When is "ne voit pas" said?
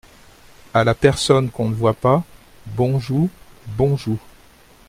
1.69-2.23